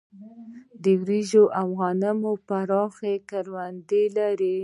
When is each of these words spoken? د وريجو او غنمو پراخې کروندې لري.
د 0.83 0.85
وريجو 1.01 1.43
او 1.59 1.67
غنمو 1.79 2.33
پراخې 2.47 3.13
کروندې 3.29 4.03
لري. 4.17 4.57